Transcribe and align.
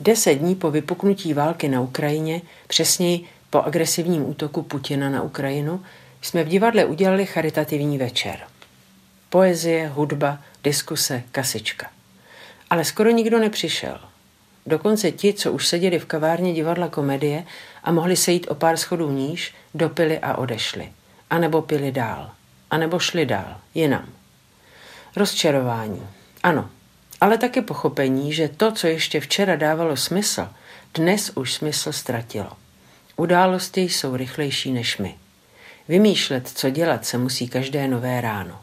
Deset 0.00 0.34
dní 0.34 0.54
po 0.54 0.70
vypuknutí 0.70 1.34
války 1.34 1.68
na 1.68 1.80
Ukrajině, 1.80 2.42
přesněji 2.66 3.28
po 3.50 3.62
agresivním 3.62 4.28
útoku 4.28 4.62
Putina 4.62 5.10
na 5.10 5.22
Ukrajinu, 5.22 5.82
jsme 6.22 6.44
v 6.44 6.48
divadle 6.48 6.84
udělali 6.84 7.26
charitativní 7.26 7.98
večer. 7.98 8.40
Poezie, 9.30 9.88
hudba, 9.88 10.38
diskuse, 10.64 11.22
kasička. 11.32 11.90
Ale 12.70 12.84
skoro 12.84 13.10
nikdo 13.10 13.38
nepřišel. 13.38 14.00
Dokonce 14.66 15.12
ti, 15.12 15.32
co 15.32 15.52
už 15.52 15.68
seděli 15.68 15.98
v 15.98 16.04
kavárně 16.06 16.52
divadla 16.52 16.88
komedie 16.88 17.44
a 17.84 17.92
mohli 17.92 18.16
sejít 18.16 18.46
o 18.50 18.54
pár 18.54 18.76
schodů 18.76 19.10
níž, 19.10 19.54
dopili 19.74 20.18
a 20.18 20.34
odešli. 20.34 20.92
A 21.30 21.38
nebo 21.38 21.62
pili 21.62 21.92
dál. 21.92 22.30
A 22.70 22.78
nebo 22.78 22.98
šli 22.98 23.26
dál, 23.26 23.56
jinam. 23.74 24.08
Rozčarování. 25.16 26.06
Ano, 26.42 26.70
ale 27.24 27.38
také 27.38 27.62
pochopení, 27.62 28.32
že 28.32 28.48
to, 28.48 28.72
co 28.72 28.86
ještě 28.86 29.20
včera 29.20 29.56
dávalo 29.56 29.96
smysl, 29.96 30.48
dnes 30.94 31.30
už 31.34 31.54
smysl 31.54 31.92
ztratilo. 31.92 32.50
Události 33.16 33.80
jsou 33.80 34.16
rychlejší 34.16 34.72
než 34.72 34.98
my. 34.98 35.14
Vymýšlet, 35.88 36.48
co 36.48 36.70
dělat, 36.70 37.06
se 37.06 37.18
musí 37.18 37.48
každé 37.48 37.88
nové 37.88 38.20
ráno. 38.20 38.60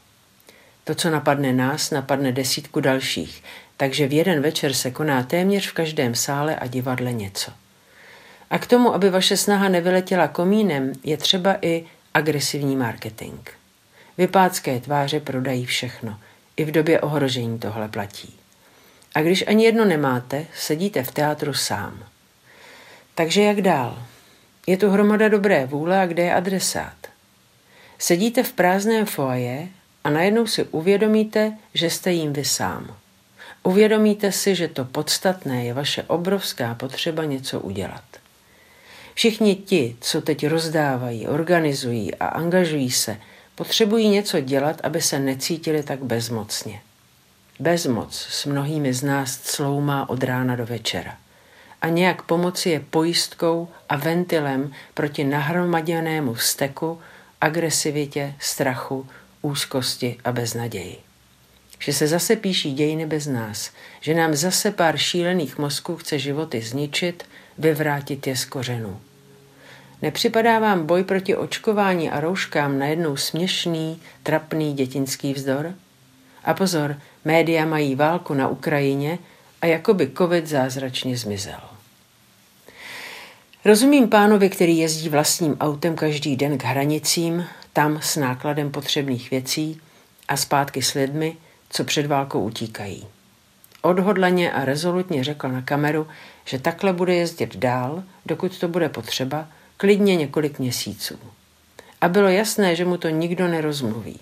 To, 0.84 0.95
co 0.95 1.09
napadne 1.09 1.53
nás, 1.53 1.91
napadne 1.91 2.31
desítku 2.31 2.79
dalších, 2.79 3.43
takže 3.77 4.07
v 4.07 4.13
jeden 4.13 4.41
večer 4.41 4.73
se 4.73 4.91
koná 4.91 5.23
téměř 5.23 5.70
v 5.70 5.73
každém 5.73 6.15
sále 6.15 6.55
a 6.55 6.67
divadle 6.67 7.13
něco. 7.13 7.51
A 8.49 8.59
k 8.59 8.67
tomu, 8.67 8.93
aby 8.93 9.09
vaše 9.09 9.37
snaha 9.37 9.70
nevyletěla 9.70 10.27
komínem, 10.27 10.93
je 11.03 11.17
třeba 11.17 11.57
i 11.62 11.85
agresivní 12.13 12.75
marketing. 12.75 13.39
Vypácké 14.17 14.79
tváře 14.79 15.20
prodají 15.20 15.65
všechno. 15.65 16.20
I 16.57 16.65
v 16.65 16.71
době 16.71 17.01
ohrožení 17.01 17.59
tohle 17.59 17.87
platí. 17.87 18.40
A 19.15 19.21
když 19.21 19.47
ani 19.47 19.65
jedno 19.65 19.85
nemáte, 19.85 20.45
sedíte 20.57 21.03
v 21.03 21.11
teátru 21.11 21.53
sám. 21.53 22.03
Takže 23.15 23.41
jak 23.41 23.61
dál? 23.61 24.03
Je 24.67 24.77
tu 24.77 24.89
hromada 24.89 25.29
dobré 25.29 25.65
vůle 25.65 26.01
a 26.01 26.05
kde 26.05 26.23
je 26.23 26.34
adresát? 26.34 26.95
Sedíte 27.99 28.43
v 28.43 28.54
prázdném 28.54 29.05
foaje 29.05 29.67
a 30.04 30.09
najednou 30.09 30.48
si 30.48 30.63
uvědomíte, 30.63 31.57
že 31.73 31.89
jste 31.89 32.12
jim 32.12 32.34
vy 32.34 32.45
sám. 32.45 32.95
Uvědomíte 33.63 34.32
si, 34.32 34.55
že 34.55 34.67
to 34.67 34.85
podstatné 34.85 35.65
je 35.65 35.73
vaše 35.73 36.04
obrovská 36.04 36.76
potřeba 36.76 37.26
něco 37.26 37.59
udělat. 37.59 38.04
Všichni 39.13 39.55
ti, 39.55 39.95
co 40.01 40.21
teď 40.21 40.48
rozdávají, 40.48 41.27
organizují 41.27 42.15
a 42.15 42.26
angažují 42.26 42.91
se, 42.91 43.17
potřebují 43.55 44.09
něco 44.09 44.39
dělat, 44.39 44.82
aby 44.84 45.01
se 45.01 45.20
necítili 45.20 45.84
tak 45.84 46.04
bezmocně. 46.04 46.82
Bezmoc 47.62 48.27
s 48.29 48.45
mnohými 48.45 48.93
z 48.93 49.04
nás 49.04 49.40
sloumá 49.43 50.09
od 50.09 50.23
rána 50.23 50.55
do 50.55 50.65
večera. 50.65 51.17
A 51.81 51.90
nějak 51.90 52.21
pomoci 52.21 52.70
je 52.70 52.79
pojistkou 52.79 53.67
a 53.90 53.95
ventilem 53.95 54.71
proti 54.93 55.23
nahromaděnému 55.23 56.34
vzteku, 56.34 56.99
agresivitě, 57.41 58.34
strachu, 58.39 59.07
úzkosti 59.41 60.17
a 60.23 60.32
beznaději. 60.32 60.98
Že 61.79 61.93
se 61.93 62.07
zase 62.07 62.35
píší 62.35 62.73
dějiny 62.73 63.05
bez 63.05 63.27
nás, 63.27 63.71
že 63.99 64.13
nám 64.13 64.34
zase 64.34 64.72
pár 64.72 64.97
šílených 64.97 65.57
mozků 65.57 65.97
chce 65.97 66.19
životy 66.19 66.62
zničit, 66.62 67.23
vyvrátit 67.57 68.28
je 68.28 68.35
z 68.35 68.45
kořenů. 68.45 69.01
Nepřipadá 70.01 70.59
vám 70.59 70.85
boj 70.85 71.03
proti 71.03 71.35
očkování 71.35 72.09
a 72.09 72.19
rouškám 72.19 72.79
najednou 72.79 73.17
směšný, 73.17 74.01
trapný 74.23 74.73
dětinský 74.73 75.34
vzdor? 75.34 75.73
A 76.44 76.53
pozor, 76.53 76.97
média 77.25 77.66
mají 77.66 77.95
válku 77.95 78.34
na 78.34 78.47
Ukrajině 78.47 79.19
a 79.61 79.66
jakoby 79.66 80.11
covid 80.17 80.47
zázračně 80.47 81.17
zmizel. 81.17 81.59
Rozumím 83.66 84.09
pánovi, 84.09 84.50
který 84.50 84.78
jezdí 84.78 85.09
vlastním 85.09 85.57
autem 85.59 85.95
každý 85.95 86.35
den 86.35 86.57
k 86.57 86.63
hranicím, 86.63 87.45
tam 87.73 88.00
s 88.01 88.16
nákladem 88.16 88.72
potřebných 88.72 89.31
věcí 89.31 89.81
a 90.27 90.38
zpátky 90.38 90.81
s 90.81 90.93
lidmi, 90.93 91.38
co 91.69 91.83
před 91.83 92.05
válkou 92.05 92.43
utíkají. 92.43 93.07
Odhodlaně 93.81 94.51
a 94.51 94.66
rezolutně 94.66 95.23
řekl 95.23 95.47
na 95.47 95.61
kameru, 95.61 96.07
že 96.45 96.59
takhle 96.59 96.93
bude 96.93 97.16
jezdit 97.16 97.55
dál, 97.55 98.03
dokud 98.25 98.59
to 98.59 98.67
bude 98.67 98.89
potřeba, 98.89 99.47
klidně 99.77 100.16
několik 100.16 100.59
měsíců. 100.59 101.19
A 102.01 102.07
bylo 102.07 102.27
jasné, 102.27 102.75
že 102.75 102.85
mu 102.85 102.97
to 102.97 103.09
nikdo 103.09 103.47
nerozmluví. 103.47 104.19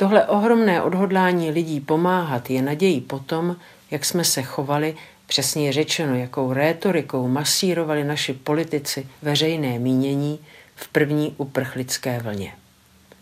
Tohle 0.00 0.26
ohromné 0.26 0.82
odhodlání 0.82 1.50
lidí 1.50 1.80
pomáhat 1.80 2.50
je 2.50 2.62
nadějí 2.62 3.00
potom, 3.00 3.56
jak 3.90 4.04
jsme 4.04 4.24
se 4.24 4.42
chovali, 4.42 4.96
přesně 5.26 5.72
řečeno, 5.72 6.14
jakou 6.14 6.52
rétorikou 6.52 7.28
masírovali 7.28 8.04
naši 8.04 8.32
politici 8.32 9.06
veřejné 9.22 9.78
mínění 9.78 10.38
v 10.74 10.88
první 10.88 11.34
uprchlické 11.36 12.18
vlně. 12.20 12.52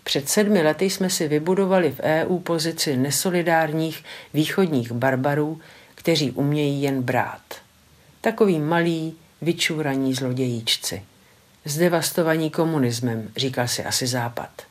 Před 0.04 0.28
sedmi 0.28 0.62
lety 0.62 0.90
jsme 0.90 1.10
si 1.10 1.28
vybudovali 1.28 1.90
v 1.90 2.00
EU 2.00 2.38
pozici 2.38 2.96
nesolidárních 2.96 4.04
východních 4.34 4.92
barbarů, 4.92 5.60
kteří 5.94 6.30
umějí 6.30 6.82
jen 6.82 7.02
brát. 7.02 7.42
Takový 8.20 8.58
malí, 8.58 9.16
vyčúraní 9.42 10.14
zlodějíčci. 10.14 11.02
Zdevastovaní 11.64 12.50
komunismem, 12.50 13.30
říkal 13.36 13.68
si 13.68 13.84
asi 13.84 14.06
Západ. 14.06 14.67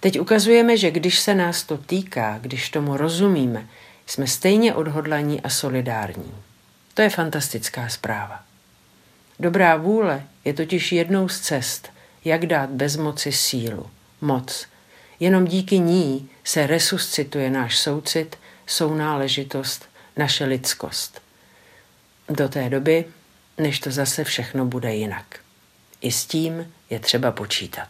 Teď 0.00 0.20
ukazujeme, 0.20 0.76
že 0.76 0.90
když 0.90 1.18
se 1.18 1.34
nás 1.34 1.64
to 1.64 1.78
týká, 1.78 2.38
když 2.38 2.70
tomu 2.70 2.96
rozumíme, 2.96 3.66
jsme 4.06 4.26
stejně 4.26 4.74
odhodlaní 4.74 5.40
a 5.40 5.48
solidární. 5.48 6.34
To 6.94 7.02
je 7.02 7.10
fantastická 7.10 7.88
zpráva. 7.88 8.42
Dobrá 9.40 9.76
vůle 9.76 10.22
je 10.44 10.54
totiž 10.54 10.92
jednou 10.92 11.28
z 11.28 11.40
cest, 11.40 11.90
jak 12.24 12.46
dát 12.46 12.70
bezmoci 12.70 13.32
sílu, 13.32 13.90
moc. 14.20 14.66
Jenom 15.20 15.44
díky 15.44 15.78
ní 15.78 16.28
se 16.44 16.66
resuscituje 16.66 17.50
náš 17.50 17.78
soucit, 17.78 18.38
sounáležitost, 18.66 19.88
naše 20.16 20.44
lidskost. 20.44 21.22
Do 22.28 22.48
té 22.48 22.70
doby, 22.70 23.04
než 23.58 23.80
to 23.80 23.90
zase 23.90 24.24
všechno 24.24 24.66
bude 24.66 24.94
jinak. 24.94 25.40
I 26.00 26.12
s 26.12 26.26
tím 26.26 26.72
je 26.90 26.98
třeba 26.98 27.30
počítat. 27.30 27.88